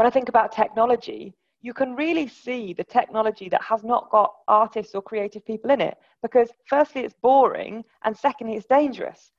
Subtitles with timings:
[0.00, 4.32] when I think about technology, you can really see the technology that has not got
[4.48, 9.30] artists or creative people in it because, firstly, it's boring, and secondly, it's dangerous.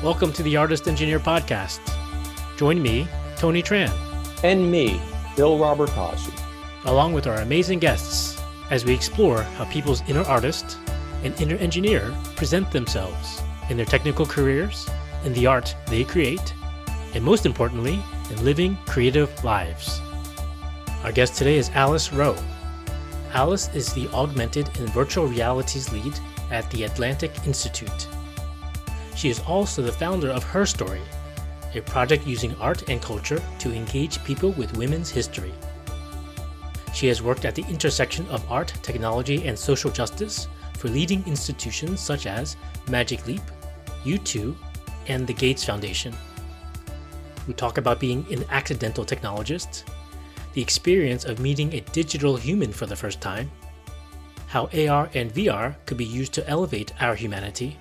[0.00, 1.80] Welcome to the Artist Engineer Podcast.
[2.56, 3.92] Join me, Tony Tran.
[4.44, 5.00] And me,
[5.34, 6.32] Bill Robert Cosby.
[6.84, 8.40] Along with our amazing guests,
[8.70, 10.78] as we explore how people's inner artist
[11.24, 14.88] and inner engineer present themselves in their technical careers,
[15.24, 16.54] in the art they create,
[17.14, 17.98] and most importantly,
[18.30, 20.00] in living creative lives.
[21.02, 22.36] Our guest today is Alice Wroe.
[23.32, 26.18] Alice is the augmented and virtual realities lead
[26.50, 28.08] at the Atlantic Institute.
[29.16, 31.02] She is also the founder of Herstory,
[31.74, 35.52] a project using art and culture to engage people with women's history.
[36.92, 40.46] She has worked at the intersection of art, technology, and social justice
[40.84, 42.58] for leading institutions such as
[42.90, 43.40] Magic Leap,
[44.04, 44.54] U2,
[45.08, 46.14] and the Gates Foundation.
[47.48, 49.84] We talk about being an accidental technologist,
[50.52, 53.50] the experience of meeting a digital human for the first time,
[54.46, 57.78] how AR and VR could be used to elevate our humanity,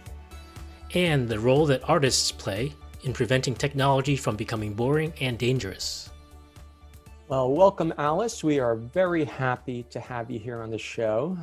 [0.93, 6.09] and the role that artists play in preventing technology from becoming boring and dangerous.
[7.27, 8.45] Well, welcome, Alice.
[8.45, 11.37] We are very happy to have you here on the show.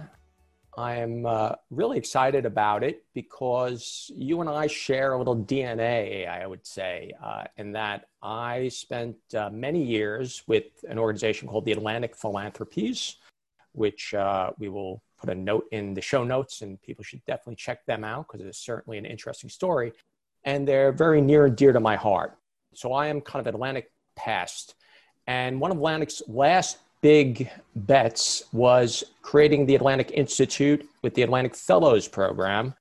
[0.80, 6.26] I am uh, really excited about it because you and I share a little DNA,
[6.26, 11.66] I would say, uh, in that I spent uh, many years with an organization called
[11.66, 13.16] the Atlantic Philanthropies,
[13.72, 17.56] which uh, we will put a note in the show notes, and people should definitely
[17.56, 19.92] check them out because it's certainly an interesting story.
[20.44, 22.38] And they're very near and dear to my heart.
[22.72, 24.76] So I am kind of Atlantic past.
[25.26, 31.54] And one of Atlantic's last big bets was creating the Atlantic Institute with the Atlantic
[31.54, 32.74] Fellows Program.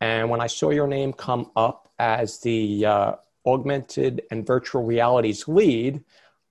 [0.00, 3.12] And when I saw your name come up as the uh,
[3.44, 6.02] augmented and virtual realities lead,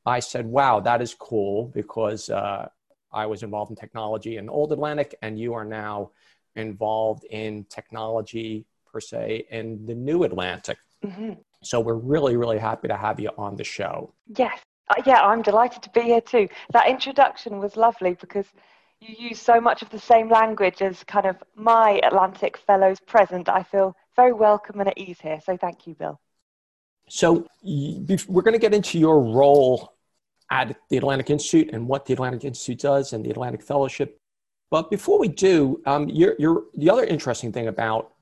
[0.05, 2.67] I said, wow, that is cool because uh,
[3.11, 6.11] I was involved in technology in Old Atlantic, and you are now
[6.55, 10.77] involved in technology per se in the New Atlantic.
[11.05, 11.33] Mm-hmm.
[11.61, 14.13] So we're really, really happy to have you on the show.
[14.35, 14.59] Yes.
[14.89, 16.47] Uh, yeah, I'm delighted to be here too.
[16.71, 18.45] That introduction was lovely because
[18.99, 23.49] you use so much of the same language as kind of my Atlantic fellows present.
[23.49, 25.39] I feel very welcome and at ease here.
[25.45, 26.19] So thank you, Bill.
[27.09, 29.93] So we're going to get into your role
[30.49, 34.19] at the Atlantic Institute and what the Atlantic Institute does and the Atlantic Fellowship.
[34.69, 38.13] But before we do, um, you're, you're, the other interesting thing about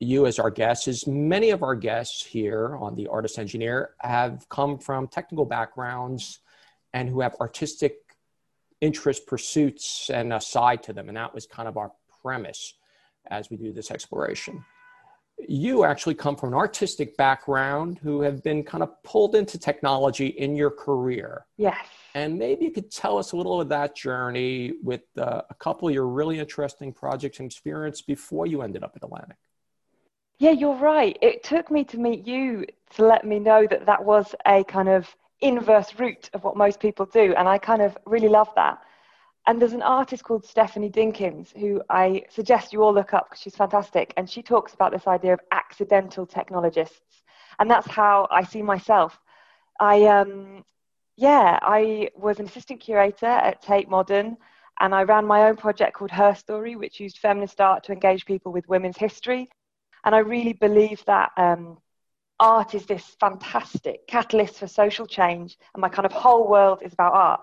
[0.00, 4.48] you as our guest is many of our guests here on the Artist Engineer have
[4.48, 6.40] come from technical backgrounds
[6.92, 7.96] and who have artistic
[8.80, 11.08] interest pursuits and a side to them.
[11.08, 11.92] And that was kind of our
[12.22, 12.74] premise
[13.26, 14.64] as we do this exploration
[15.46, 20.26] you actually come from an artistic background who have been kind of pulled into technology
[20.26, 21.46] in your career.
[21.56, 21.86] Yes.
[22.14, 25.88] And maybe you could tell us a little of that journey with uh, a couple
[25.88, 29.36] of your really interesting projects and experience before you ended up at Atlantic.
[30.38, 31.18] Yeah, you're right.
[31.20, 34.88] It took me to meet you to let me know that that was a kind
[34.88, 37.34] of inverse route of what most people do.
[37.36, 38.78] And I kind of really love that.
[39.46, 43.42] And there's an artist called Stephanie Dinkins who I suggest you all look up because
[43.42, 44.14] she's fantastic.
[44.16, 47.22] And she talks about this idea of accidental technologists.
[47.58, 49.18] And that's how I see myself.
[49.80, 50.64] I, um,
[51.16, 54.36] yeah, I was an assistant curator at Tate Modern
[54.80, 58.52] and I ran my own project called Herstory, which used feminist art to engage people
[58.52, 59.48] with women's history.
[60.04, 61.78] And I really believe that um,
[62.40, 66.92] art is this fantastic catalyst for social change, and my kind of whole world is
[66.92, 67.40] about art.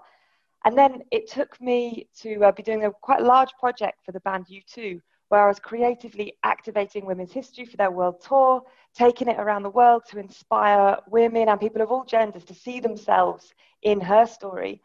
[0.64, 4.20] And then it took me to uh, be doing a quite large project for the
[4.22, 5.00] band U2,
[5.30, 8.64] where I was creatively activating women's history for their world tour,
[8.96, 12.80] taking it around the world to inspire women and people of all genders to see
[12.80, 14.82] themselves in her story.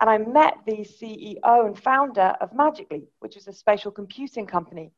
[0.00, 4.46] And I met the CEO and founder of Magic Leap, which is a spatial computing
[4.46, 4.92] company.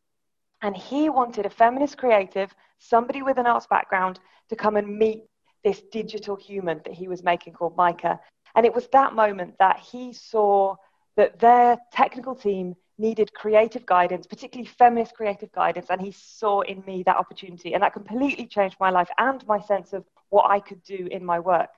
[0.63, 5.25] And he wanted a feminist creative, somebody with an arts background, to come and meet
[5.65, 8.19] this digital human that he was making called Mica.
[8.55, 10.77] And it was that moment that he saw
[11.17, 15.87] that their technical team needed creative guidance, particularly feminist creative guidance.
[15.91, 17.75] And he saw in me that opportunity.
[17.75, 21.25] And that completely changed my life and my sense of what I could do in
[21.25, 21.71] my work.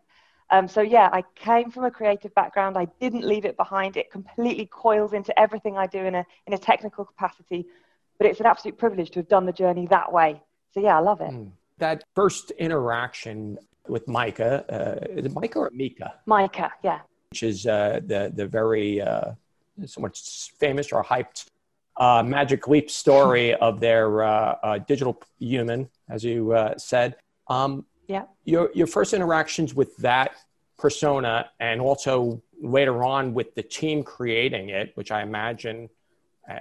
[0.51, 2.77] Um, so, yeah, I came from a creative background.
[2.77, 3.97] I didn't leave it behind.
[3.97, 7.67] It completely coils into everything I do in a, in a technical capacity.
[8.21, 10.43] But it's an absolute privilege to have done the journey that way.
[10.73, 11.31] So, yeah, I love it.
[11.31, 11.53] Mm.
[11.79, 13.57] That first interaction
[13.89, 14.63] with Mica.
[14.69, 16.13] Uh, is it Micah or Mika?
[16.27, 17.01] Mica, yeah.
[17.31, 19.33] Which is uh, the the very uh,
[19.87, 20.19] somewhat
[20.59, 21.47] famous or hyped
[21.97, 27.17] uh, Magic Leap story of their uh, uh, digital human, as you uh, said.
[27.49, 28.25] Um, yeah.
[28.45, 30.33] Your, your first interactions with that
[30.79, 35.89] persona and also later on with the team creating it, which I imagine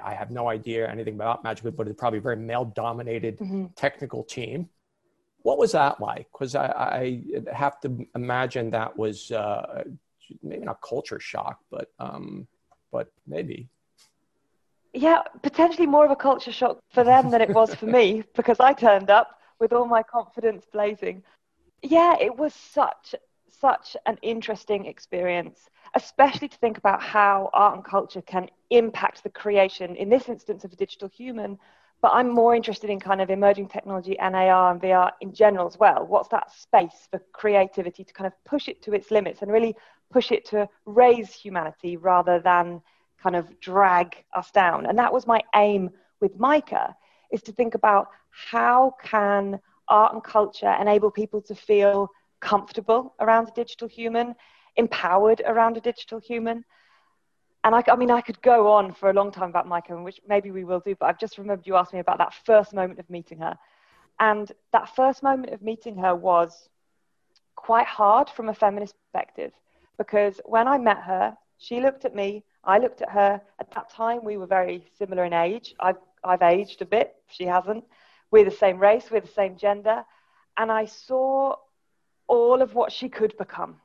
[0.04, 3.68] I have no idea anything about Magic but it's probably a very male dominated mm-hmm.
[3.76, 4.70] technical team.
[5.44, 6.28] What was that like?
[6.32, 9.84] Because I, I, have to imagine that was uh,
[10.44, 12.48] maybe not culture shock, but um,
[12.92, 13.70] but maybe.
[14.94, 18.60] Yeah, potentially more of a culture shock for them than it was for me because
[18.60, 21.24] I turned up with all my confidence blazing.
[21.82, 23.16] Yeah, it was such
[23.52, 29.30] such an interesting experience, especially to think about how art and culture can impact the
[29.30, 31.58] creation, in this instance, of a digital human.
[32.02, 35.68] But I'm more interested in kind of emerging technology and AR and VR in general
[35.68, 36.06] as well.
[36.06, 39.76] What's that space for creativity to kind of push it to its limits and really
[40.12, 42.82] push it to raise humanity rather than
[43.22, 44.86] kind of drag us down.
[44.86, 45.90] And that was my aim
[46.22, 46.96] with Mica,
[47.32, 52.10] is to think about how can art and culture enable people to feel
[52.40, 54.36] comfortable around a digital human,
[54.76, 56.64] empowered around a digital human.
[57.64, 60.22] And I, I, mean, I could go on for a long time about Mica, which
[60.28, 63.00] maybe we will do, but I've just remembered you asked me about that first moment
[63.00, 63.58] of meeting her.
[64.20, 66.70] And that first moment of meeting her was
[67.56, 69.52] quite hard from a feminist perspective
[69.98, 73.42] because when I met her, she looked at me, I looked at her.
[73.60, 75.76] At that time, we were very similar in age.
[75.80, 77.84] I've, I've aged a bit, she hasn't.
[78.32, 80.04] We're the same race, we're the same gender.
[80.58, 81.56] And I saw
[82.30, 83.76] all of what she could become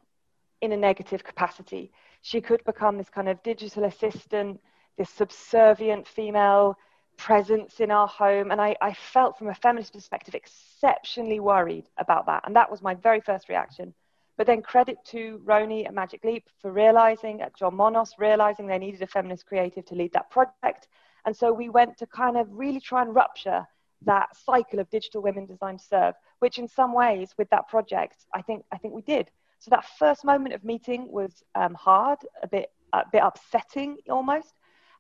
[0.61, 1.91] in a negative capacity.
[2.21, 4.61] She could become this kind of digital assistant,
[4.97, 6.79] this subservient female
[7.17, 8.51] presence in our home.
[8.51, 12.43] And I, I felt, from a feminist perspective, exceptionally worried about that.
[12.47, 13.95] And that was my very first reaction.
[14.37, 18.79] But then credit to Rony at Magic Leap for realizing, at John Monos, realizing they
[18.79, 20.89] needed a feminist creative to lead that project.
[21.25, 23.67] And so we went to kind of really try and rupture
[24.03, 26.15] that cycle of digital women designed to serve,
[26.45, 29.31] which in some ways with that project, I think, I think we did.
[29.61, 34.53] So that first moment of meeting was um, hard, a bit, a bit upsetting almost.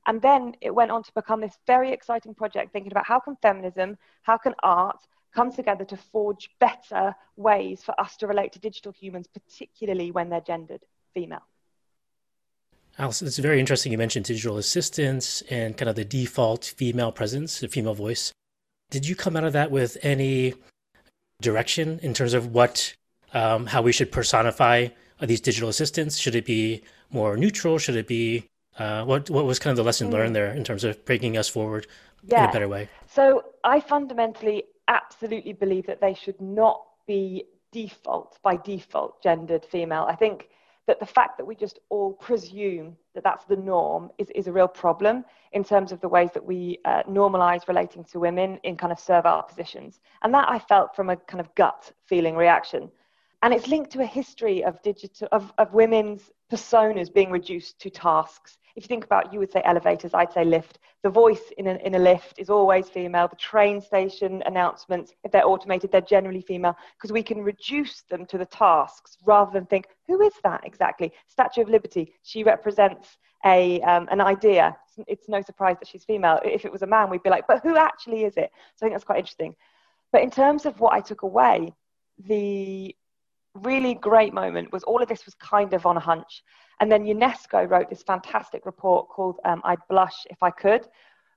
[0.06, 3.37] And then it went on to become this very exciting project thinking about how can
[3.43, 4.96] feminism, how can art,
[5.35, 10.31] come together to forge better ways for us to relate to digital humans, particularly when
[10.31, 10.81] they're gendered
[11.12, 11.46] female.
[12.96, 13.93] Alice, it's very interesting.
[13.93, 18.32] You mentioned digital assistants and kind of the default female presence, the female voice.
[18.91, 20.55] Did you come out of that with any
[21.40, 22.94] direction in terms of what,
[23.32, 24.88] um, how we should personify
[25.20, 26.19] these digital assistants?
[26.19, 27.78] Should it be more neutral?
[27.78, 28.48] Should it be
[28.78, 29.31] uh, what?
[29.31, 30.12] What was kind of the lesson mm.
[30.12, 31.86] learned there in terms of bringing us forward
[32.25, 32.44] yeah.
[32.44, 32.88] in a better way?
[33.06, 40.06] So I fundamentally absolutely believe that they should not be default by default gendered female.
[40.08, 40.48] I think
[40.86, 44.52] that the fact that we just all presume that that's the norm is, is a
[44.52, 48.76] real problem in terms of the ways that we uh, normalize relating to women in
[48.76, 50.00] kind of servile positions.
[50.22, 52.90] And that I felt from a kind of gut feeling reaction.
[53.42, 57.91] And it's linked to a history of digital of, of women's personas being reduced to
[57.91, 60.81] tasks if you think about, you would say elevators, I'd say lift.
[61.05, 63.29] The voice in a, in a lift is always female.
[63.29, 68.26] The train station announcements, if they're automated, they're generally female because we can reduce them
[68.26, 71.12] to the tasks rather than think, who is that exactly?
[71.29, 74.76] Statue of Liberty, she represents a, um, an idea.
[74.88, 76.41] It's, it's no surprise that she's female.
[76.44, 78.50] If it was a man, we'd be like, but who actually is it?
[78.75, 79.55] So I think that's quite interesting.
[80.10, 81.72] But in terms of what I took away,
[82.19, 82.94] the
[83.55, 86.43] really great moment was all of this was kind of on a hunch.
[86.81, 90.89] And then UNESCO wrote this fantastic report called um, I'd Blush If I Could,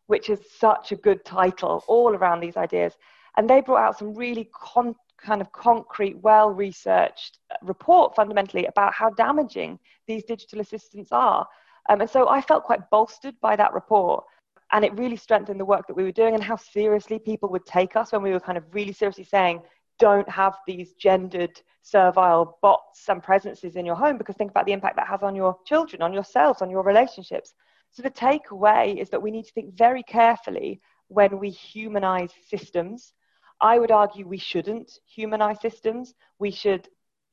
[0.08, 2.94] which is such a good title all around these ideas.
[3.38, 8.94] And they brought out some really con- kind of concrete, well researched report fundamentally about
[8.94, 11.48] how damaging these digital assistants are.
[11.90, 14.24] Um, and so I felt quite bolstered by that report.
[14.72, 17.66] And it really strengthened the work that we were doing and how seriously people would
[17.66, 19.62] take us when we were kind of really seriously saying,
[20.00, 24.74] don't have these gendered servile bots and presences in your home because think about the
[24.74, 27.54] impact that has on your children on yourselves on your relationships.
[27.92, 33.14] So the takeaway is that we need to think very carefully when we humanize systems.
[33.62, 36.14] I would argue we shouldn't humanize systems.
[36.40, 36.88] We should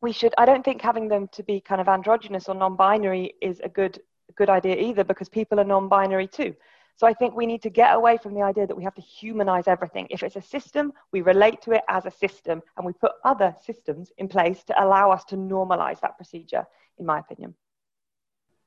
[0.05, 3.61] we should i don't think having them to be kind of androgynous or non-binary is
[3.65, 3.99] a good
[4.37, 6.55] good idea either because people are non-binary too
[6.97, 9.03] so I think we need to get away from the idea that we have to
[9.03, 10.07] humanize everything.
[10.11, 13.55] If it's a system, we relate to it as a system and we put other
[13.65, 16.65] systems in place to allow us to normalize that procedure,
[16.99, 17.55] in my opinion.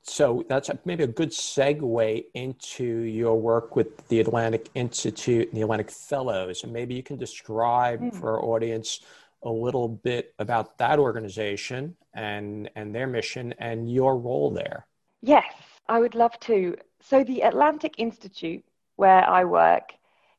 [0.01, 5.63] So that's maybe a good segue into your work with the Atlantic Institute and the
[5.63, 6.63] Atlantic Fellows.
[6.63, 8.15] And maybe you can describe mm.
[8.15, 9.01] for our audience
[9.43, 14.85] a little bit about that organization and, and their mission and your role there.
[15.21, 15.53] Yes,
[15.89, 16.75] I would love to.
[16.99, 18.63] So, the Atlantic Institute
[18.97, 19.93] where I work,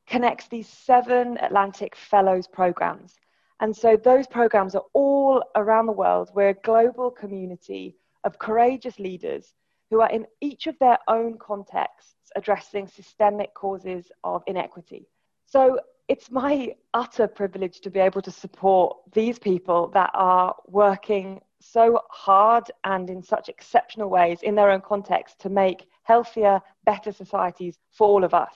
[0.06, 3.14] connects these seven Atlantic Fellows programs.
[3.60, 6.30] And so those programs are all around the world.
[6.34, 9.54] We're a global community of courageous leaders
[9.90, 15.08] who are in each of their own contexts addressing systemic causes of inequity.
[15.46, 21.40] So it's my utter privilege to be able to support these people that are working
[21.60, 27.12] so hard and in such exceptional ways in their own context to make healthier, better
[27.12, 28.54] societies for all of us.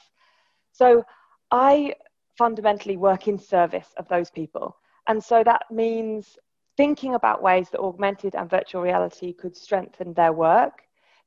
[0.73, 1.05] So
[1.51, 1.95] I
[2.39, 4.77] fundamentally work in service of those people.
[5.09, 6.39] And so that means
[6.77, 10.83] thinking about ways that augmented and virtual reality could strengthen their work,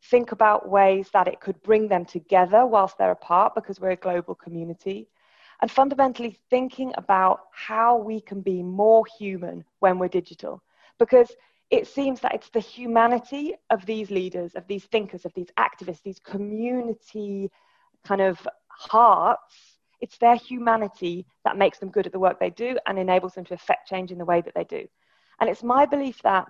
[0.10, 3.96] think about ways that it could bring them together whilst they're apart because we're a
[3.96, 5.08] global community,
[5.62, 10.62] and fundamentally thinking about how we can be more human when we're digital.
[10.98, 11.32] Because
[11.69, 16.03] it seems that it's the humanity of these leaders, of these thinkers, of these activists,
[16.03, 17.50] these community
[18.05, 19.79] kind of hearts.
[20.01, 23.45] It's their humanity that makes them good at the work they do and enables them
[23.45, 24.86] to affect change in the way that they do.
[25.39, 26.45] And it's my belief that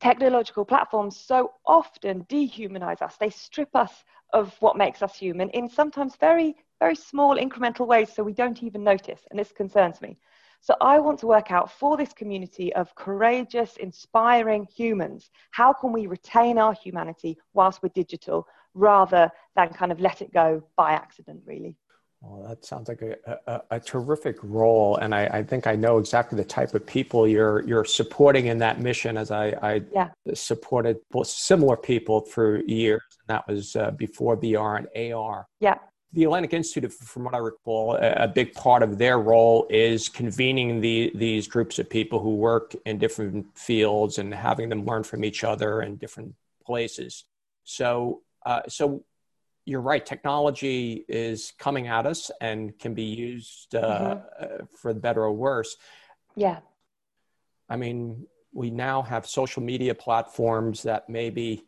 [0.00, 3.16] technological platforms so often dehumanize us.
[3.18, 8.12] They strip us of what makes us human in sometimes very, very small incremental ways
[8.12, 9.20] so we don't even notice.
[9.30, 10.16] And this concerns me.
[10.60, 15.92] So I want to work out for this community of courageous, inspiring humans, how can
[15.92, 20.92] we retain our humanity whilst we're digital rather than kind of let it go by
[20.92, 21.76] accident, really?
[22.20, 25.98] Well, that sounds like a, a, a terrific role, and I, I, think I know
[25.98, 29.18] exactly the type of people you're you're supporting in that mission.
[29.18, 30.08] As I, I yeah.
[30.34, 35.46] supported similar people for years, and that was uh, before VR and AR.
[35.60, 35.76] Yeah
[36.16, 40.80] the Atlantic Institute, from what I recall, a, big part of their role is convening
[40.80, 45.24] the, these groups of people who work in different fields and having them learn from
[45.24, 47.24] each other in different places.
[47.64, 49.04] So, uh, so
[49.66, 50.04] you're right.
[50.04, 54.44] Technology is coming at us and can be used uh, mm-hmm.
[54.44, 55.76] Uh, for better or worse.
[56.34, 56.60] Yeah.
[57.68, 61.66] I mean, we now have social media platforms that maybe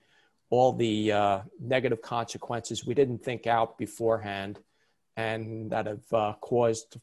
[0.50, 4.58] all the uh, negative consequences we didn't think out beforehand
[5.16, 6.96] and that have uh, caused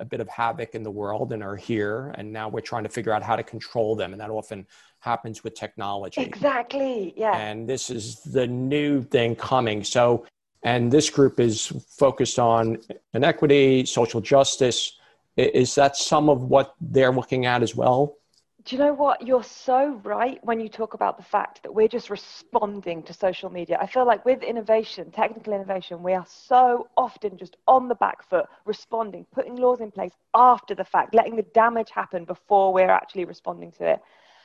[0.00, 2.12] a bit of havoc in the world and are here.
[2.18, 4.12] And now we're trying to figure out how to control them.
[4.12, 4.66] And that often
[4.98, 6.20] happens with technology.
[6.20, 7.14] Exactly.
[7.16, 7.36] Yeah.
[7.36, 9.84] And this is the new thing coming.
[9.84, 10.26] So
[10.62, 12.78] and this group is focused on
[13.12, 14.98] inequity social justice.
[15.36, 18.16] Is that some of what they're looking at as well
[18.64, 19.26] do you know what?
[19.26, 23.50] You're so right when you talk about the fact that we're just responding to social
[23.50, 23.76] media.
[23.78, 28.22] I feel like with innovation, technical innovation, we are so often just on the back
[28.22, 32.90] foot, responding, putting laws in place after the fact, letting the damage happen before we're
[32.90, 34.00] actually responding to it.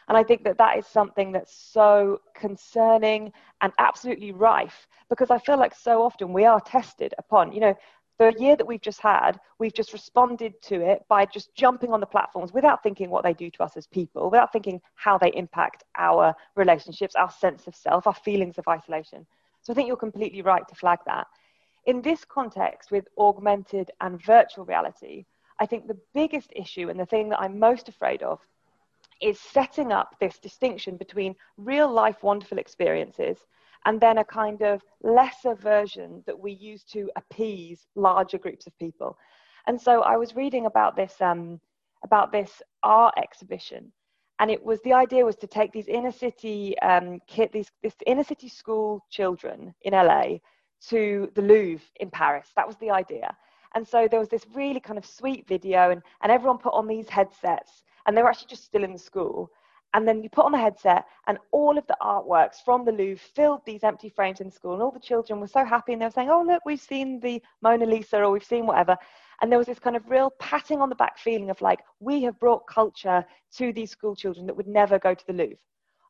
[0.10, 5.38] And I think that that is something that's so concerning and absolutely rife because I
[5.38, 7.76] feel like so often we are tested upon, you know,
[8.20, 12.02] the year that we've just had, we've just responded to it by just jumping on
[12.02, 15.32] the platforms without thinking what they do to us as people, without thinking how they
[15.34, 19.26] impact our relationships, our sense of self, our feelings of isolation.
[19.62, 21.28] So I think you're completely right to flag that.
[21.86, 25.26] In this context, with augmented and virtual reality,
[25.60, 28.40] I think the biggest issue and the thing that I'm most afraid of
[29.22, 33.38] is setting up this distinction between real life wonderful experiences
[33.86, 38.78] and then a kind of lesser version that we use to appease larger groups of
[38.78, 39.18] people.
[39.68, 41.60] And so I was reading about this um,
[42.04, 43.92] about this art exhibition,
[44.40, 47.96] and it was the idea was to take these inner city um, kid, these this
[48.06, 50.38] inner city school children in LA
[50.88, 52.50] to the Louvre in Paris.
[52.56, 53.36] That was the idea.
[53.76, 56.88] And so there was this really kind of sweet video, and, and everyone put on
[56.88, 59.52] these headsets, and they were actually just still in the school
[59.94, 63.24] and then you put on the headset and all of the artworks from the Louvre
[63.36, 66.02] filled these empty frames in the school and all the children were so happy and
[66.02, 68.96] they were saying oh look we've seen the Mona Lisa or we've seen whatever
[69.42, 72.22] and there was this kind of real patting on the back feeling of like we
[72.24, 73.26] have brought culture
[73.58, 75.58] to these school children that would never go to the Louvre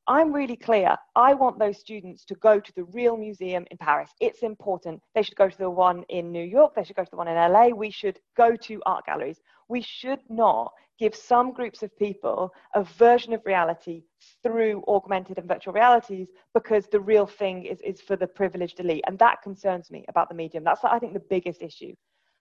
[0.10, 0.98] I'm really clear.
[1.16, 4.10] I want those students to go to the real museum in Paris.
[4.20, 5.00] It's important.
[5.14, 6.74] They should go to the one in New York.
[6.74, 7.68] They should go to the one in LA.
[7.68, 9.40] We should go to art galleries.
[9.70, 14.04] We should not give some groups of people a version of reality
[14.44, 19.06] through augmented and virtual realities because the real thing is, is for the privileged elite.
[19.08, 20.64] And that concerns me about the medium.
[20.66, 21.94] That's, I think, the biggest issue.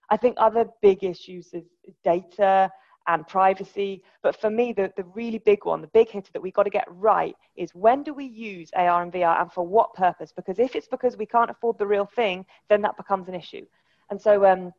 [0.09, 1.63] I think other big issues is
[2.03, 2.69] data
[3.07, 4.03] and privacy.
[4.21, 6.69] But for me, the, the really big one, the big hitter that we've got to
[6.69, 10.33] get right is when do we use AR and VR and for what purpose?
[10.35, 13.65] Because if it's because we can't afford the real thing, then that becomes an issue.
[14.09, 14.73] And so, um,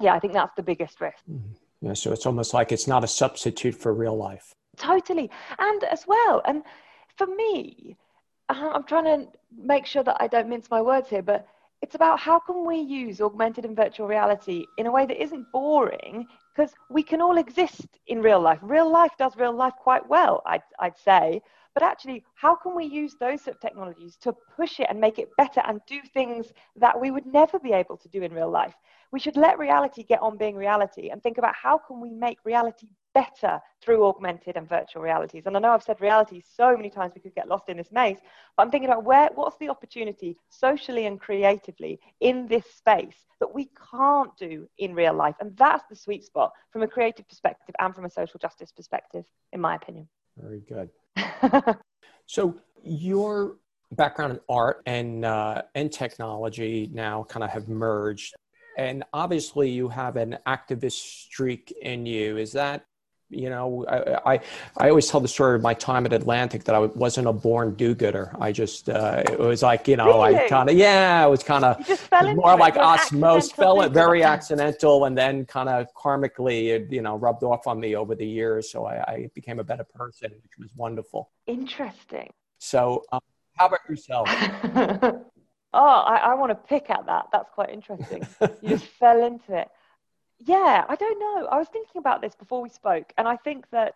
[0.00, 1.18] yeah, I think that's the biggest risk.
[1.30, 1.52] Mm-hmm.
[1.84, 4.54] Yeah, so it's almost like it's not a substitute for real life.
[4.78, 5.30] Totally.
[5.58, 6.62] And as well, and
[7.18, 7.94] for me,
[8.48, 11.46] uh, I'm trying to make sure that I don't mince my words here, but
[11.82, 15.52] it's about how can we use augmented and virtual reality in a way that isn't
[15.52, 16.26] boring
[16.56, 18.60] because we can all exist in real life.
[18.62, 21.42] Real life does real life quite well, I'd, I'd say.
[21.74, 25.18] But actually, how can we use those sort of technologies to push it and make
[25.18, 28.50] it better and do things that we would never be able to do in real
[28.50, 28.74] life?
[29.10, 32.38] We should let reality get on being reality and think about how can we make
[32.44, 35.46] reality better through augmented and virtual realities.
[35.46, 37.92] And I know I've said reality so many times we could get lost in this
[37.92, 38.18] maze,
[38.56, 43.54] but I'm thinking about where what's the opportunity socially and creatively in this space that
[43.54, 45.36] we can't do in real life.
[45.40, 49.24] And that's the sweet spot from a creative perspective and from a social justice perspective,
[49.52, 50.08] in my opinion.
[50.36, 50.90] Very good.
[52.26, 53.56] so your
[53.92, 58.34] background in art and uh, and technology now kind of have merged,
[58.76, 62.36] and obviously you have an activist streak in you.
[62.36, 62.84] Is that
[63.34, 64.40] you know, I, I,
[64.76, 67.74] I always tell the story of my time at Atlantic that I wasn't a born
[67.74, 68.34] do-gooder.
[68.40, 70.36] I just, uh, it was like, you know, really?
[70.36, 71.78] I kind of, yeah, it was kind of
[72.36, 77.16] more like osmosis, fell it very accidental, and then kind of karmically, it, you know,
[77.16, 78.70] rubbed off on me over the years.
[78.70, 81.30] So I, I became a better person, which was wonderful.
[81.46, 82.32] Interesting.
[82.58, 83.20] So, um,
[83.56, 84.28] how about yourself?
[84.32, 85.24] oh,
[85.72, 87.26] I, I want to pick at that.
[87.32, 88.26] That's quite interesting.
[88.62, 89.68] you just fell into it
[90.44, 91.46] yeah, I don't know.
[91.46, 93.94] I was thinking about this before we spoke, and I think that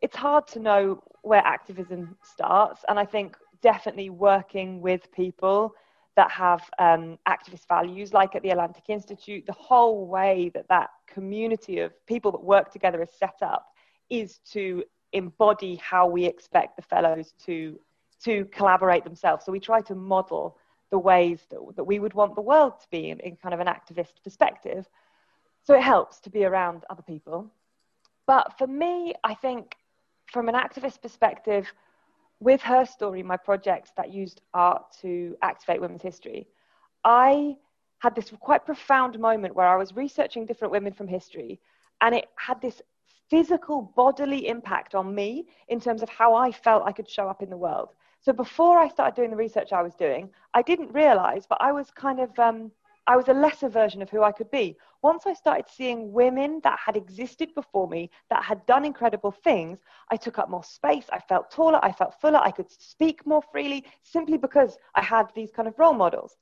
[0.00, 2.84] it's hard to know where activism starts.
[2.88, 5.74] And I think definitely working with people
[6.16, 10.90] that have um, activist values, like at the Atlantic Institute, the whole way that that
[11.06, 13.66] community of people that work together is set up
[14.10, 17.78] is to embody how we expect the fellows to
[18.22, 19.44] to collaborate themselves.
[19.44, 20.56] So we try to model
[20.90, 23.60] the ways that, that we would want the world to be in, in kind of
[23.60, 24.88] an activist perspective.
[25.64, 27.50] So it helps to be around other people.
[28.26, 29.76] But for me, I think
[30.30, 31.66] from an activist perspective,
[32.40, 36.46] with Herstory, my project that used art to activate women's history,
[37.04, 37.56] I
[37.98, 41.60] had this quite profound moment where I was researching different women from history,
[42.02, 42.82] and it had this
[43.30, 47.42] physical bodily impact on me in terms of how I felt I could show up
[47.42, 47.94] in the world.
[48.20, 51.72] So before I started doing the research I was doing, I didn't realize, but I
[51.72, 52.70] was kind of um,
[53.06, 54.76] I was a lesser version of who I could be.
[55.04, 59.80] Once I started seeing women that had existed before me, that had done incredible things,
[60.10, 61.04] I took up more space.
[61.12, 61.78] I felt taller.
[61.82, 62.38] I felt fuller.
[62.38, 66.38] I could speak more freely simply because I had these kind of role models.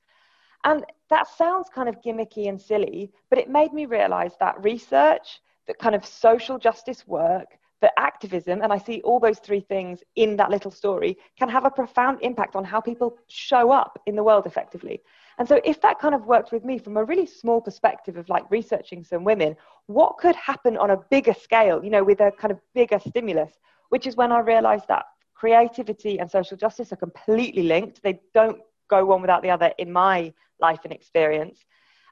[0.63, 5.41] And that sounds kind of gimmicky and silly, but it made me realize that research,
[5.67, 10.05] that kind of social justice work, that activism, and I see all those three things
[10.15, 14.15] in that little story, can have a profound impact on how people show up in
[14.15, 15.01] the world effectively.
[15.39, 18.29] And so, if that kind of worked with me from a really small perspective of
[18.29, 19.55] like researching some women,
[19.87, 23.51] what could happen on a bigger scale, you know, with a kind of bigger stimulus,
[23.89, 28.01] which is when I realized that creativity and social justice are completely linked.
[28.01, 31.65] They don't go one without the other in my life and experience.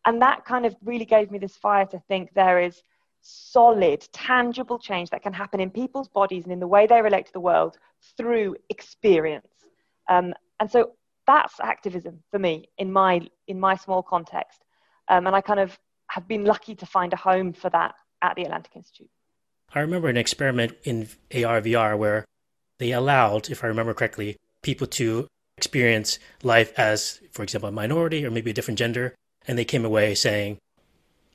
[0.06, 2.82] And that kind of really gave me this fire to think there is
[3.22, 7.28] solid, tangible change that can happen in people's bodies and in the way they relate
[7.28, 7.78] to the world
[8.18, 9.48] through experience.
[10.10, 10.94] Um, and so
[11.32, 13.14] that's activism for me in my
[13.48, 14.60] in my small context.
[15.08, 15.70] Um, and i kind of
[16.16, 19.10] have been lucky to find a home for that at the atlantic institute.
[19.74, 20.98] I remember an experiment in
[21.52, 22.20] ar vr where
[22.80, 24.30] they allowed if i remember correctly
[24.70, 26.10] people to experience
[26.44, 26.98] life as
[27.36, 29.08] for example a minority or maybe a different gender.
[29.48, 30.52] And they came away saying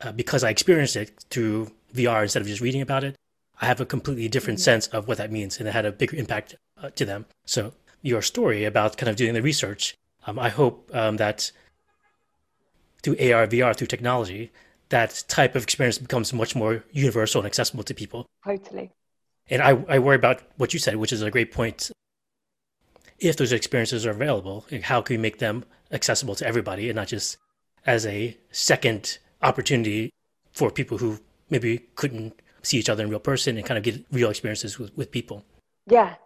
[0.02, 1.58] uh, because i experienced it through
[1.98, 3.14] vr instead of just reading about it
[3.62, 4.70] i have a completely different mm-hmm.
[4.70, 6.48] sense of what that means and it had a bigger impact
[6.82, 7.26] uh, to them.
[7.44, 9.94] So your story about kind of doing the research.
[10.26, 11.50] Um, I hope um, that
[13.02, 14.50] through AR, VR, through technology,
[14.88, 18.26] that type of experience becomes much more universal and accessible to people.
[18.44, 18.92] Totally.
[19.48, 21.90] And I, I worry about what you said, which is a great point.
[23.18, 27.08] If those experiences are available, how can we make them accessible to everybody and not
[27.08, 27.38] just
[27.86, 30.10] as a second opportunity
[30.52, 34.04] for people who maybe couldn't see each other in real person and kind of get
[34.10, 35.44] real experiences with, with people?
[35.86, 36.16] Yeah,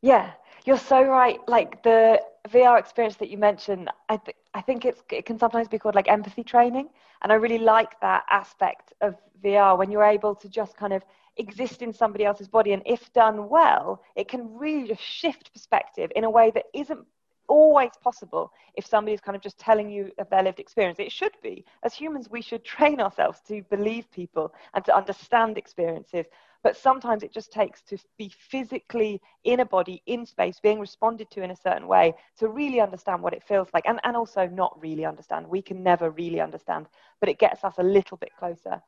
[0.00, 0.32] yeah.
[0.68, 1.40] You're so right.
[1.48, 5.66] Like the VR experience that you mentioned, I, th- I think it's, it can sometimes
[5.66, 6.90] be called like empathy training.
[7.22, 11.02] And I really like that aspect of VR when you're able to just kind of
[11.38, 12.74] exist in somebody else's body.
[12.74, 17.00] And if done well, it can really just shift perspective in a way that isn't
[17.48, 20.98] always possible if somebody's kind of just telling you of their lived experience.
[20.98, 21.64] It should be.
[21.82, 26.26] As humans, we should train ourselves to believe people and to understand experiences
[26.62, 31.30] but sometimes it just takes to be physically in a body, in space, being responded
[31.30, 33.86] to in a certain way to really understand what it feels like.
[33.86, 35.46] And, and also not really understand.
[35.46, 36.86] We can never really understand,
[37.20, 38.82] but it gets us a little bit closer.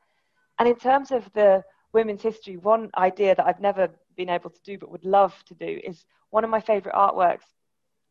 [0.59, 4.61] And in terms of the women's history, one idea that I've never been able to
[4.63, 7.45] do but would love to do is one of my favorite artworks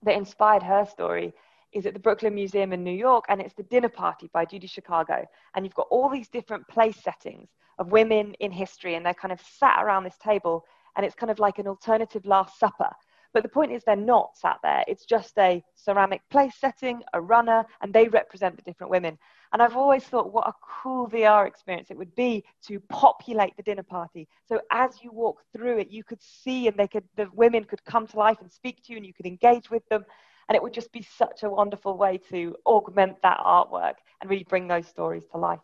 [0.02, 1.32] that inspired Herstory
[1.72, 4.66] is at the Brooklyn Museum in New York, and it's the dinner party by Judy
[4.66, 5.24] Chicago.
[5.54, 9.32] And you've got all these different place settings of women in history, and they're kind
[9.32, 10.64] of sat around this table,
[10.96, 12.90] and it's kind of like an alternative Last Supper.
[13.32, 14.84] But the point is, they're not sat there.
[14.88, 19.18] It's just a ceramic place setting, a runner, and they represent the different women.
[19.52, 23.62] And I've always thought what a cool VR experience it would be to populate the
[23.62, 24.28] dinner party.
[24.48, 27.84] So as you walk through it, you could see and they could the women could
[27.84, 30.04] come to life and speak to you and you could engage with them.
[30.50, 34.44] And it would just be such a wonderful way to augment that artwork and really
[34.44, 35.60] bring those stories to life.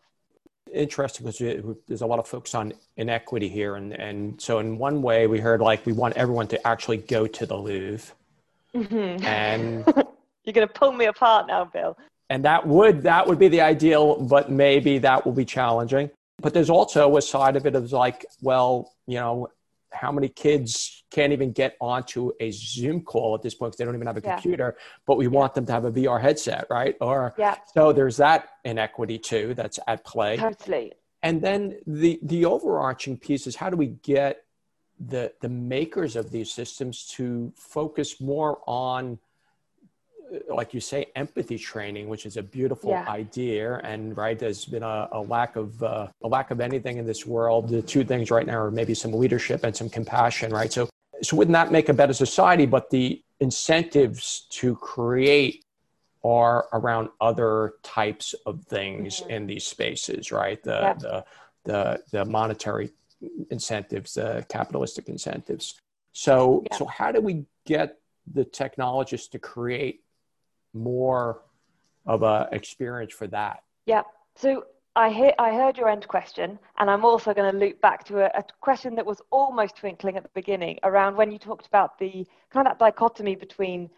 [0.73, 3.75] Interesting because there's a lot of focus on inequity here.
[3.75, 7.27] And, and so, in one way, we heard like we want everyone to actually go
[7.27, 8.13] to the Louvre.
[8.73, 9.25] Mm-hmm.
[9.25, 9.85] And
[10.45, 11.97] you're going to pull me apart now, Bill
[12.29, 16.09] and that would that would be the ideal but maybe that will be challenging
[16.41, 19.47] but there's also a side of it of like well you know
[19.91, 23.85] how many kids can't even get onto a zoom call at this point because they
[23.85, 24.33] don't even have a yeah.
[24.33, 27.55] computer but we want them to have a vr headset right or yeah.
[27.73, 30.91] so there's that inequity too that's at play totally
[31.23, 34.43] and then the the overarching piece is how do we get
[34.99, 39.19] the the makers of these systems to focus more on
[40.49, 43.05] like you say, empathy training, which is a beautiful yeah.
[43.07, 43.79] idea.
[43.83, 47.25] And right, there's been a, a lack of uh, a lack of anything in this
[47.25, 47.69] world.
[47.69, 50.71] The two things right now are maybe some leadership and some compassion, right?
[50.71, 50.89] So,
[51.21, 52.65] so wouldn't that make a better society?
[52.65, 55.63] But the incentives to create
[56.23, 59.31] are around other types of things mm-hmm.
[59.31, 60.61] in these spaces, right?
[60.63, 60.93] The yeah.
[60.93, 61.25] the
[61.63, 62.91] the the monetary
[63.49, 65.79] incentives, the capitalistic incentives.
[66.11, 66.77] So, yeah.
[66.77, 67.99] so how do we get
[68.33, 70.03] the technologists to create
[70.77, 71.41] more
[72.05, 73.63] of a experience for that.
[73.85, 74.03] Yeah.
[74.35, 78.03] So I hear, I heard your end question, and I'm also going to loop back
[78.05, 81.67] to a, a, question that was almost twinkling at the beginning around when you talked
[81.67, 83.89] about the kind of that dichotomy between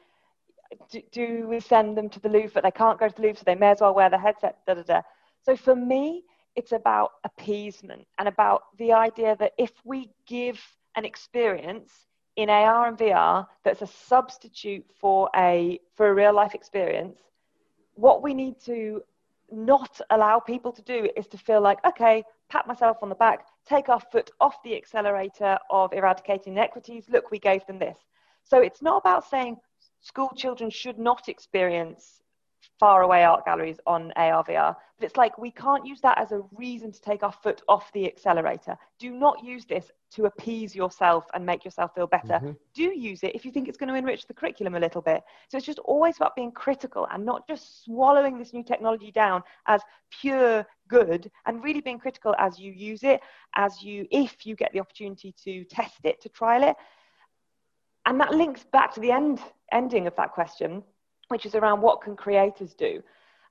[0.92, 3.38] do, do, we send them to the Louvre, but they can't go to the Louvre,
[3.38, 4.58] so they may as well wear the headset.
[4.68, 5.02] Da da da.
[5.42, 6.24] So for me,
[6.56, 10.62] it's about appeasement and about the idea that if we give
[10.96, 11.92] an experience
[12.40, 17.20] in AR and VR that's a substitute for a for a real life experience,
[17.96, 19.02] what we need to
[19.52, 23.46] not allow people to do is to feel like, okay, pat myself on the back,
[23.66, 27.06] take our foot off the accelerator of eradicating inequities.
[27.10, 27.98] Look, we gave them this.
[28.44, 29.58] So it's not about saying
[30.00, 32.22] school children should not experience
[32.80, 34.76] far away art galleries on ARVR.
[34.98, 37.92] But it's like we can't use that as a reason to take our foot off
[37.94, 38.78] the accelerator.
[38.98, 42.40] Do not use this to appease yourself and make yourself feel better.
[42.40, 42.52] Mm-hmm.
[42.74, 45.24] Do use it if you think it's going to enrich the curriculum a little bit.
[45.50, 49.44] So it's just always about being critical and not just swallowing this new technology down
[49.68, 53.22] as pure good and really being critical as you use it,
[53.56, 56.76] as you, if you get the opportunity to test it, to trial it.
[58.06, 59.40] And that links back to the end
[59.72, 60.84] ending of that question
[61.30, 63.02] which is around what can creators do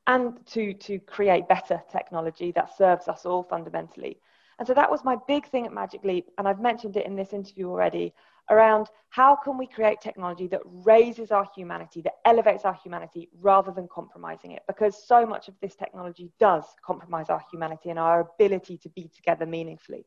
[0.07, 4.21] and to, to create better technology that serves us all fundamentally.
[4.59, 7.15] And so that was my big thing at Magic Leap, and I've mentioned it in
[7.15, 8.13] this interview already,
[8.51, 13.71] around how can we create technology that raises our humanity, that elevates our humanity rather
[13.71, 14.63] than compromising it?
[14.67, 19.09] Because so much of this technology does compromise our humanity and our ability to be
[19.15, 20.07] together meaningfully.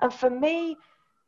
[0.00, 0.76] And for me,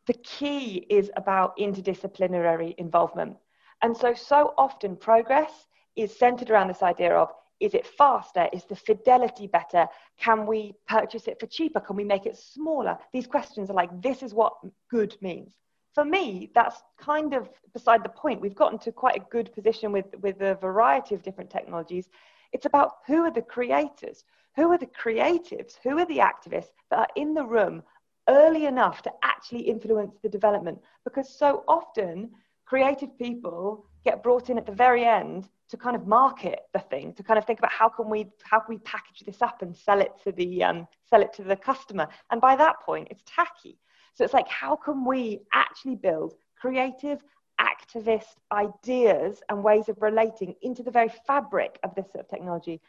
[0.07, 3.37] the key is about interdisciplinary involvement.
[3.83, 8.49] And so, so often progress is centered around this idea of is it faster?
[8.53, 9.87] Is the fidelity better?
[10.19, 11.79] Can we purchase it for cheaper?
[11.79, 12.99] Can we make it smaller?
[13.13, 14.55] These questions are like, this is what
[14.91, 15.53] good means.
[15.95, 18.41] For me, that's kind of beside the point.
[18.41, 22.09] We've gotten to quite a good position with, with a variety of different technologies.
[22.53, 24.25] It's about who are the creators?
[24.57, 25.75] Who are the creatives?
[25.83, 27.83] Who are the activists that are in the room
[28.29, 30.79] early enough to actually influence the development?
[31.05, 32.31] Because so often,
[32.65, 37.13] creative people get brought in at the very end to kind of market the thing,
[37.15, 39.77] to kind of think about how can we how can we package this up and
[39.77, 42.09] sell it to the um, sell it to the customer.
[42.31, 43.79] And by that point, it's tacky.
[44.15, 47.23] So it's like how can we actually build creative
[47.61, 52.81] activist ideas and ways of relating into the very fabric of this sort of technology.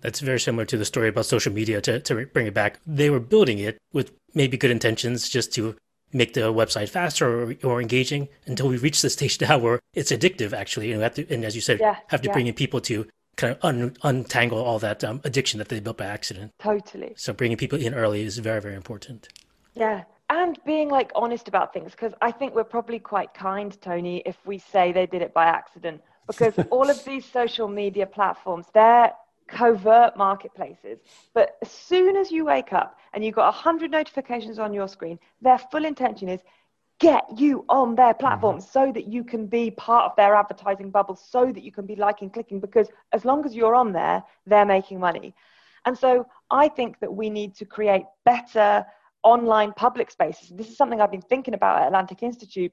[0.00, 2.80] That's very similar to the story about social media to, to bring it back.
[2.86, 5.76] They were building it with maybe good intentions just to
[6.14, 10.12] make the website faster or, or engaging until we reach the stage now where it's
[10.12, 10.92] addictive actually.
[10.92, 12.32] And, to, and as you said yeah, have to yeah.
[12.32, 15.98] bring in people to kind of un, untangle all that um, addiction that they built
[15.98, 16.52] by accident.
[16.60, 17.14] Totally.
[17.16, 19.28] So bringing people in early is very very important.
[19.74, 20.04] Yeah.
[20.30, 24.36] And being like honest about things because i think we're probably quite kind tony if
[24.46, 29.12] we say they did it by accident because all of these social media platforms they're
[29.48, 30.98] covert marketplaces.
[31.34, 35.18] But as soon as you wake up and you've got 100 notifications on your screen,
[35.40, 36.40] their full intention is
[37.00, 38.70] get you on their platform mm-hmm.
[38.70, 41.96] so that you can be part of their advertising bubble, so that you can be
[41.96, 45.34] liking, clicking, because as long as you're on there, they're making money.
[45.86, 48.86] And so I think that we need to create better
[49.22, 50.50] online public spaces.
[50.50, 52.72] This is something I've been thinking about at Atlantic Institute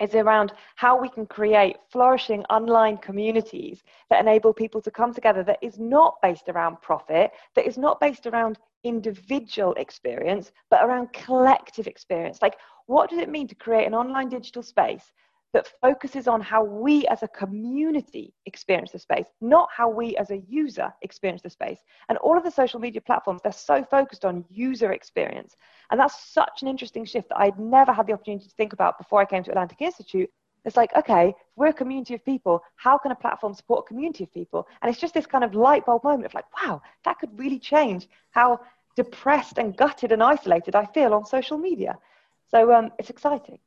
[0.00, 5.42] is around how we can create flourishing online communities that enable people to come together
[5.42, 11.12] that is not based around profit, that is not based around individual experience, but around
[11.12, 12.40] collective experience.
[12.40, 12.56] Like,
[12.86, 15.12] what does it mean to create an online digital space
[15.52, 20.30] that focuses on how we as a community experience the space, not how we as
[20.30, 21.78] a user experience the space.
[22.08, 25.56] And all of the social media platforms, they're so focused on user experience.
[25.90, 28.98] And that's such an interesting shift that I'd never had the opportunity to think about
[28.98, 30.30] before I came to Atlantic Institute.
[30.64, 32.62] It's like, okay, we're a community of people.
[32.76, 34.66] How can a platform support a community of people?
[34.82, 37.58] And it's just this kind of light bulb moment of like, wow, that could really
[37.58, 38.60] change how
[38.96, 41.96] depressed and gutted and isolated I feel on social media.
[42.50, 43.60] So um, it's exciting.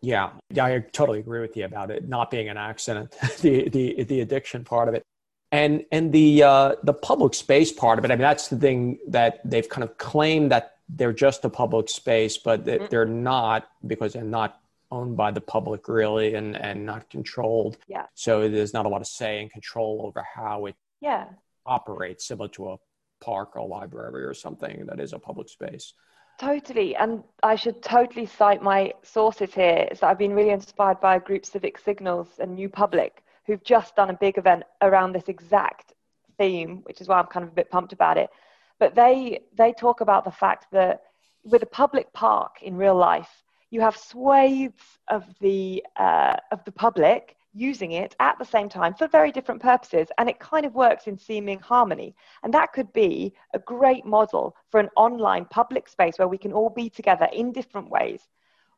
[0.00, 0.30] Yeah,
[0.60, 4.64] I totally agree with you about it not being an accident, the the the addiction
[4.64, 5.02] part of it,
[5.50, 8.10] and and the uh, the public space part of it.
[8.10, 11.88] I mean, that's the thing that they've kind of claimed that they're just a public
[11.88, 12.86] space, but mm-hmm.
[12.90, 17.76] they're not because they're not owned by the public really and and not controlled.
[17.88, 18.06] Yeah.
[18.14, 21.26] So there's not a lot of say and control over how it yeah
[21.66, 22.76] operates, similar to a
[23.20, 25.92] park or library or something that is a public space.
[26.38, 26.94] Totally.
[26.94, 29.88] And I should totally cite my sources here.
[29.94, 33.96] So I've been really inspired by a group Civic Signals and New Public who've just
[33.96, 35.94] done a big event around this exact
[36.36, 38.30] theme, which is why I'm kind of a bit pumped about it.
[38.78, 41.02] But they they talk about the fact that
[41.42, 46.72] with a public park in real life, you have swathes of the uh, of the
[46.72, 50.74] public using it at the same time for very different purposes and it kind of
[50.74, 52.14] works in seeming harmony.
[52.42, 56.52] And that could be a great model for an online public space where we can
[56.52, 58.28] all be together in different ways.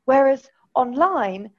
[0.04, 1.50] Whereas online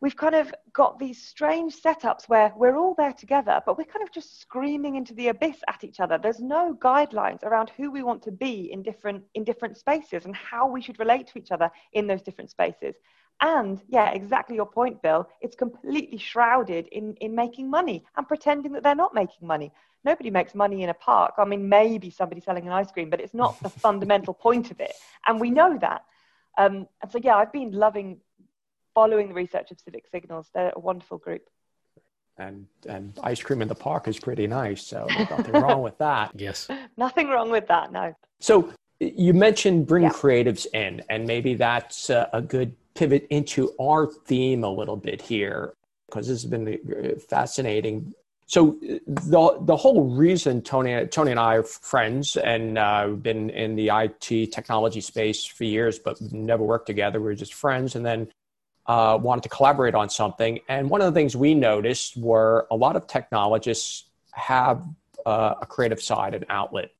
[0.00, 4.04] we've kind of got these strange setups where we're all there together but we're kind
[4.04, 6.18] of just screaming into the abyss at each other.
[6.18, 10.36] There's no guidelines around who we want to be in different in different spaces and
[10.36, 12.94] how we should relate to each other in those different spaces
[13.40, 15.28] and yeah, exactly your point, Bill.
[15.40, 19.72] It's completely shrouded in, in making money and pretending that they're not making money.
[20.04, 21.34] Nobody makes money in a park.
[21.38, 24.80] I mean, maybe somebody selling an ice cream, but it's not the fundamental point of
[24.80, 24.92] it.
[25.26, 26.04] And we know that.
[26.56, 28.18] Um, and so, yeah, I've been loving
[28.94, 30.50] following the research of Civic Signals.
[30.52, 31.42] They're a wonderful group.
[32.38, 34.84] And, and ice cream in the park is pretty nice.
[34.84, 36.32] So, nothing wrong with that.
[36.34, 36.68] Yes.
[36.96, 38.14] Nothing wrong with that, no.
[38.40, 40.10] So, you mentioned bring yeah.
[40.10, 45.22] creatives in, and maybe that's a, a good pivot into our theme a little bit
[45.22, 45.74] here
[46.06, 48.12] because this has been uh, fascinating.
[48.46, 53.76] So the the whole reason Tony Tony and I are friends and uh, been in
[53.76, 57.20] the IT technology space for years, but never worked together.
[57.20, 58.32] We were just friends, and then
[58.86, 60.58] uh, wanted to collaborate on something.
[60.68, 64.82] And one of the things we noticed were a lot of technologists have
[65.26, 66.90] uh, a creative side, an outlet.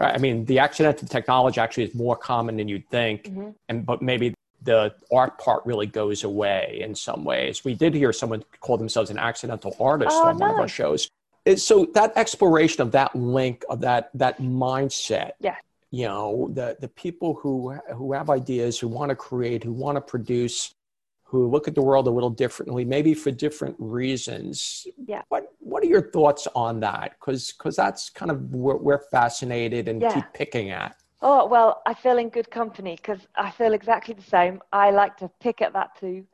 [0.00, 3.50] I mean, the accidental technology actually is more common than you'd think, mm-hmm.
[3.70, 7.64] and but maybe the art part really goes away in some ways.
[7.64, 10.40] We did hear someone call themselves an accidental artist oh, on nice.
[10.40, 11.10] one of our shows.
[11.56, 15.56] So that exploration of that link of that that mindset, yeah,
[15.90, 19.96] you know, the the people who who have ideas, who want to create, who want
[19.96, 20.74] to produce,
[21.22, 24.86] who look at the world a little differently, maybe for different reasons.
[25.06, 25.22] Yeah.
[25.28, 27.12] What What are your thoughts on that?
[27.20, 30.14] Because because that's kind of where we're fascinated and yeah.
[30.14, 30.96] keep picking at.
[31.22, 34.60] Oh, well, I feel in good company because I feel exactly the same.
[34.72, 36.24] I like to pick at that too.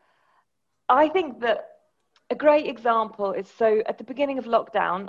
[0.88, 1.68] I think that
[2.30, 5.08] a great example is so at the beginning of lockdown,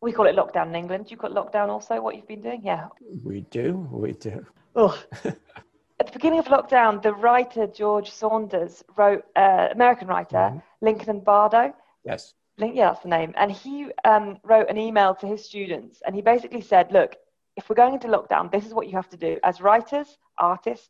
[0.00, 1.10] we call it lockdown in England.
[1.10, 2.62] You call it lockdown also, what you've been doing?
[2.64, 2.88] Yeah.
[3.22, 3.86] We do.
[3.90, 4.46] We do.
[4.74, 5.00] Oh.
[5.24, 10.58] at the beginning of lockdown, the writer George Saunders wrote, uh, American writer, mm-hmm.
[10.80, 11.74] Lincoln and Bardo.
[12.04, 12.34] Yes.
[12.58, 13.32] Yeah, that's the name.
[13.36, 17.16] And he um, wrote an email to his students and he basically said, look,
[17.56, 19.38] if we're going into lockdown, this is what you have to do.
[19.44, 20.88] As writers, artists,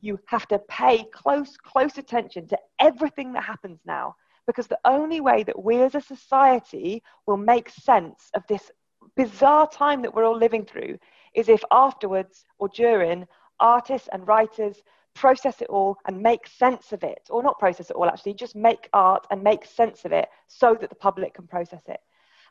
[0.00, 4.14] you have to pay close, close attention to everything that happens now.
[4.46, 8.70] Because the only way that we as a society will make sense of this
[9.16, 10.98] bizarre time that we're all living through
[11.34, 13.26] is if afterwards or during,
[13.60, 14.82] artists and writers
[15.14, 18.54] process it all and make sense of it, or not process it all actually, just
[18.54, 22.00] make art and make sense of it so that the public can process it.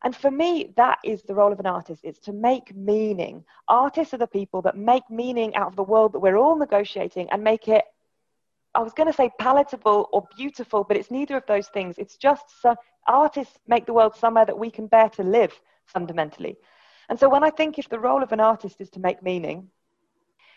[0.03, 3.45] And for me, that is the role of an artist, it's to make meaning.
[3.69, 7.29] Artists are the people that make meaning out of the world that we're all negotiating
[7.31, 7.85] and make it,
[8.75, 11.95] I was going to say palatable or beautiful, but it's neither of those things.
[11.97, 12.43] It's just
[13.07, 15.53] artists make the world somewhere that we can bear to live
[15.85, 16.57] fundamentally.
[17.07, 19.69] And so when I think if the role of an artist is to make meaning,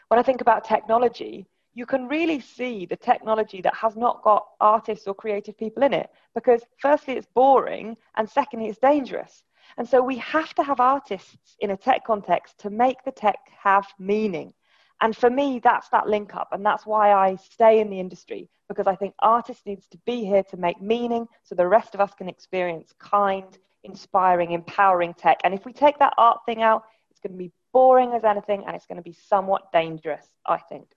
[0.08, 4.46] when I think about technology, you can really see the technology that has not got
[4.60, 9.44] artists or creative people in it because firstly it's boring and secondly it's dangerous.
[9.76, 13.36] And so we have to have artists in a tech context to make the tech
[13.62, 14.54] have meaning.
[15.02, 18.48] And for me that's that link up and that's why i stay in the industry
[18.70, 22.00] because i think artists needs to be here to make meaning so the rest of
[22.00, 25.38] us can experience kind inspiring empowering tech.
[25.44, 28.64] And if we take that art thing out it's going to be boring as anything
[28.66, 30.95] and it's going to be somewhat dangerous i think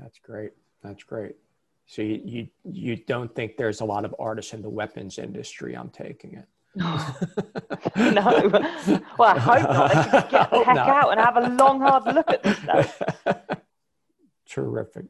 [0.00, 1.36] that's great that's great
[1.86, 5.76] so you, you you don't think there's a lot of artists in the weapons industry
[5.76, 6.46] i'm taking it
[6.76, 6.90] no.
[7.96, 9.92] Well, I hope not.
[9.92, 10.88] They should get the heck not.
[10.88, 13.02] out and have a long, hard look at this stuff.
[14.48, 15.06] Terrific.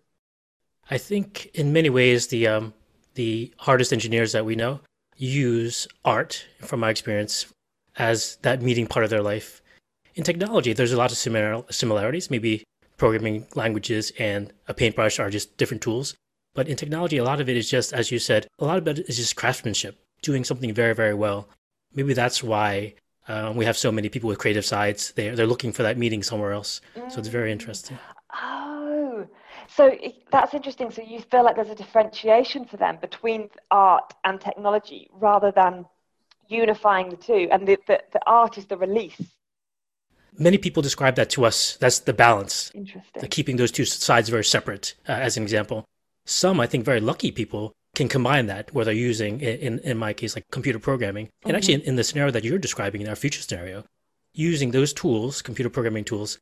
[0.91, 2.75] I think in many ways the um,
[3.15, 4.81] the hardest engineers that we know
[5.17, 7.47] use art, from my experience,
[7.97, 9.63] as that meeting part of their life.
[10.17, 12.31] In technology, there's a lot of similar similarities.
[12.31, 12.63] Maybe
[13.05, 16.17] programming languages and a paintbrush are just different tools.
[16.55, 18.89] But in technology, a lot of it is just, as you said, a lot of
[18.89, 21.51] it is just craftsmanship doing something very, very well.
[21.95, 22.95] Maybe that's why
[23.29, 25.13] uh, we have so many people with creative sides.
[25.17, 26.81] They're, they're looking for that meeting somewhere else.
[27.11, 27.99] So it's very interesting.
[28.43, 29.27] Oh,
[29.69, 29.95] so
[30.33, 30.91] that's interesting.
[30.91, 35.85] So you feel like there's a differentiation for them between art and technology rather than
[36.49, 37.49] unifying the two.
[37.53, 39.21] And the, the, the art is the release.
[40.39, 41.77] Many people describe that to us.
[41.77, 42.73] That's the balance.
[42.75, 43.21] Interesting.
[43.21, 45.85] The keeping those two sides very separate, uh, as an example.
[46.27, 50.13] Some, I think, very lucky people can combine that where they're using in in my
[50.13, 51.57] case like computer programming and mm-hmm.
[51.57, 53.85] actually in, in, the scenario that you're describing in our future scenario
[54.33, 56.39] using those tools computer programming tools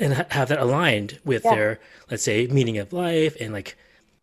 [0.00, 1.54] and ha- have that aligned with yeah.
[1.54, 1.80] their
[2.10, 3.76] let's say meaning of life and like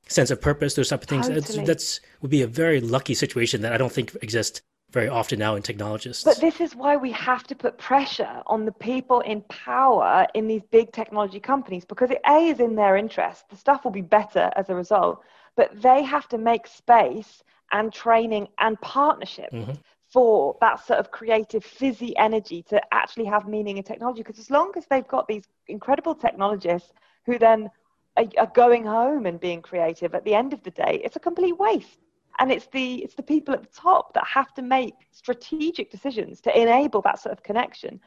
[0.08, 1.40] sense of purpose those type of things totally.
[1.40, 5.40] that's, that's would be a very lucky situation that i don't think exists very often
[5.40, 6.24] now in technologists.
[6.24, 10.48] But this is why we have to put pressure on the people in power in
[10.48, 13.50] these big technology companies because it a is in their interest.
[13.50, 15.22] The stuff will be better as a result.
[15.56, 19.74] But they have to make space and training and partnership mm-hmm.
[20.10, 24.22] for that sort of creative fizzy energy to actually have meaning in technology.
[24.22, 26.92] Because as long as they've got these incredible technologists
[27.26, 27.70] who then
[28.18, 31.20] are, are going home and being creative at the end of the day it's a
[31.20, 32.00] complete waste
[32.40, 36.42] and it's the it's the people at the top that have to make strategic decisions
[36.42, 38.00] to enable that sort of connection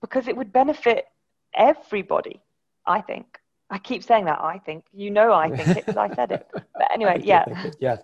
[0.00, 1.06] because it would benefit
[1.54, 2.40] everybody
[2.86, 4.40] i think I keep saying that.
[4.40, 5.32] I think you know.
[5.32, 6.46] I think it because I said it.
[6.52, 7.70] But anyway, yeah.
[7.80, 7.96] yeah.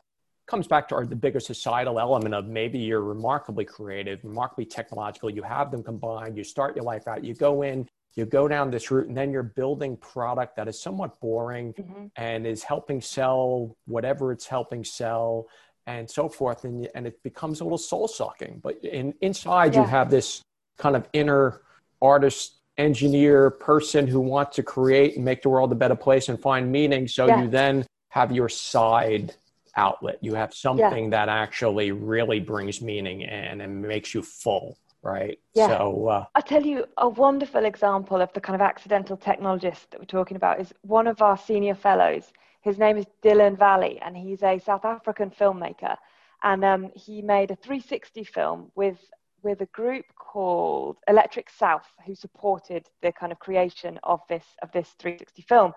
[0.47, 5.31] Comes back to our, the bigger societal element of maybe you're remarkably creative, remarkably technological.
[5.31, 6.37] You have them combined.
[6.37, 7.25] You start your life out.
[7.25, 7.89] You go in.
[8.15, 12.07] You go down this route, and then you're building product that is somewhat boring mm-hmm.
[12.17, 15.47] and is helping sell whatever it's helping sell,
[15.87, 16.65] and so forth.
[16.65, 18.61] And and it becomes a little soul sucking.
[18.63, 19.83] But in, inside, yeah.
[19.83, 20.43] you have this
[20.79, 21.63] kind of inner
[22.01, 26.41] artist engineer person who wants to create and make the world a better place and
[26.41, 27.07] find meaning.
[27.07, 27.43] So yeah.
[27.43, 29.35] you then have your side
[29.77, 30.19] outlet.
[30.21, 31.11] You have something yeah.
[31.11, 35.39] that actually really brings meaning in and makes you full, right?
[35.55, 35.69] Yeah.
[35.69, 40.01] So uh, I'll tell you a wonderful example of the kind of accidental technologist that
[40.01, 42.33] we're talking about is one of our senior fellows.
[42.63, 45.97] His name is Dylan Valley, and he's a South African filmmaker.
[46.45, 48.99] And um, he made a 360 film with
[49.43, 54.71] with a group called Electric South, who supported the kind of creation of this of
[54.73, 55.73] this 360 film,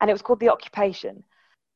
[0.00, 1.24] and it was called The Occupation.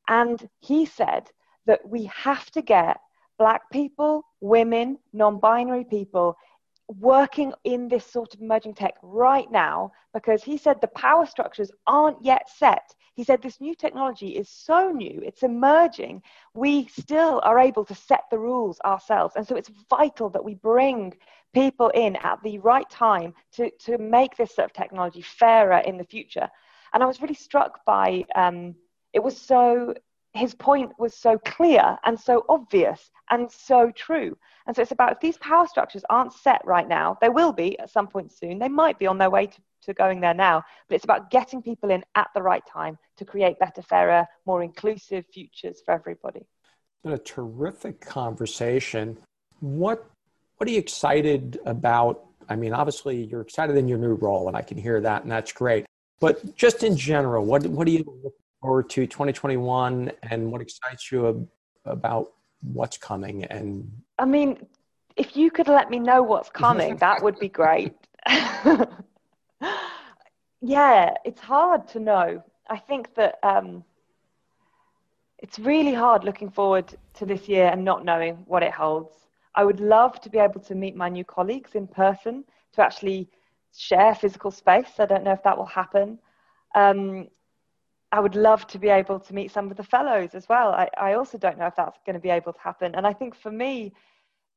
[0.07, 1.29] And he said
[1.65, 2.97] that we have to get
[3.39, 6.37] black people, women, non-binary people
[6.87, 11.71] working in this sort of emerging tech right now because he said the power structures
[11.87, 12.93] aren't yet set.
[13.15, 16.23] He said this new technology is so new, it's emerging.
[16.53, 19.35] We still are able to set the rules ourselves.
[19.35, 21.13] And so it's vital that we bring
[21.53, 25.97] people in at the right time to, to make this sort of technology fairer in
[25.97, 26.49] the future.
[26.93, 28.75] And I was really struck by um,
[29.13, 29.93] it was so
[30.33, 34.37] his point was so clear and so obvious and so true.
[34.65, 37.77] And so it's about if these power structures aren't set right now, they will be
[37.79, 38.59] at some point soon.
[38.59, 41.61] They might be on their way to, to going there now, but it's about getting
[41.61, 46.39] people in at the right time to create better, fairer, more inclusive futures for everybody.
[46.39, 49.17] It's been a terrific conversation.
[49.59, 50.05] What
[50.57, 52.25] what are you excited about?
[52.47, 55.31] I mean, obviously you're excited in your new role, and I can hear that, and
[55.31, 55.85] that's great.
[56.19, 61.47] But just in general, what what do you forward to 2021, and what excites you
[61.83, 63.43] about what's coming?
[63.43, 64.65] And I mean,
[65.17, 67.93] if you could let me know what's coming, that would be great.
[70.61, 72.41] yeah, it's hard to know.
[72.69, 73.83] I think that um,
[75.39, 79.13] it's really hard looking forward to this year and not knowing what it holds.
[79.55, 82.45] I would love to be able to meet my new colleagues in person
[82.75, 83.27] to actually
[83.75, 84.99] share physical space.
[84.99, 86.17] I don't know if that will happen.
[86.75, 87.27] Um,
[88.13, 90.69] I would love to be able to meet some of the fellows as well.
[90.69, 92.93] I, I also don't know if that's going to be able to happen.
[92.93, 93.91] And I think for me,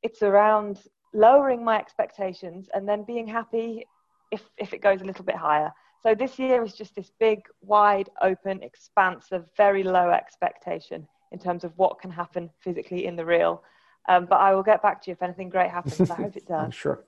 [0.03, 0.79] it's around
[1.11, 3.87] lowering my expectations and then being happy
[4.31, 5.73] if, if it goes a little bit higher.
[6.03, 11.39] So this year is just this big, wide open expanse of very low expectation in
[11.39, 13.63] terms of what can happen physically in the real.
[14.07, 16.11] Um, but I will get back to you if anything great happens.
[16.11, 16.75] I hope it does.
[16.75, 17.03] Sure.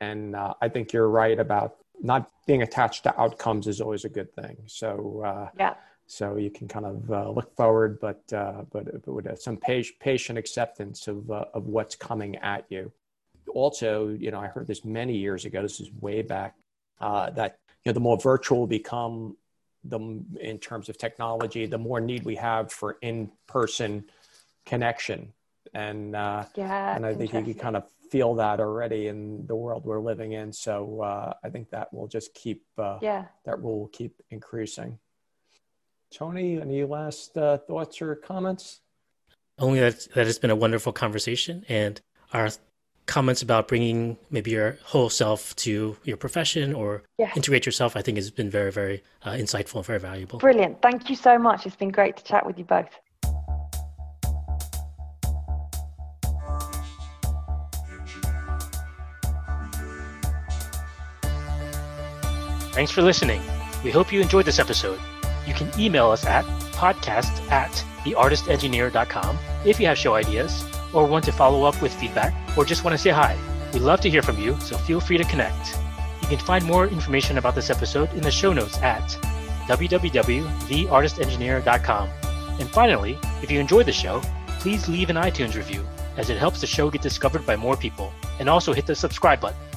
[0.00, 4.08] And uh, I think you're right about not being attached to outcomes is always a
[4.08, 4.56] good thing.
[4.66, 5.74] So uh, yeah.
[6.06, 10.38] So you can kind of uh, look forward, but uh, but, but with some patient
[10.38, 12.90] acceptance of uh, of what's coming at you.
[13.54, 15.60] Also, you know, I heard this many years ago.
[15.62, 16.54] This is way back.
[17.00, 19.36] Uh, that you know, the more virtual become,
[19.84, 19.98] the
[20.40, 24.04] in terms of technology, the more need we have for in person
[24.64, 25.32] connection.
[25.74, 29.54] And uh, yeah, and I think you can kind of feel that already in the
[29.54, 30.52] world we're living in.
[30.52, 34.98] So uh, I think that will just keep uh, yeah that will keep increasing.
[36.14, 38.80] Rony, any last uh, thoughts or comments?
[39.58, 42.00] Only that that has been a wonderful conversation, and
[42.32, 42.48] our
[43.08, 47.32] comments about bringing maybe your whole self to your profession or yeah.
[47.34, 50.38] integrate yourself, I think has been very, very uh, insightful and very valuable.
[50.38, 50.80] Brilliant.
[50.82, 51.66] Thank you so much.
[51.66, 52.90] It's been great to chat with you both.
[62.78, 63.42] Thanks for listening.
[63.82, 65.00] We hope you enjoyed this episode.
[65.48, 67.72] You can email us at podcast at
[68.04, 72.84] theartistengineer.com if you have show ideas or want to follow up with feedback or just
[72.84, 73.36] want to say hi.
[73.72, 75.76] We'd love to hear from you, so feel free to connect.
[76.22, 79.02] You can find more information about this episode in the show notes at
[79.66, 82.08] www.theartistengineer.com.
[82.60, 84.22] And finally, if you enjoyed the show,
[84.60, 85.84] please leave an iTunes review
[86.16, 88.12] as it helps the show get discovered by more people.
[88.38, 89.67] And also hit the subscribe button.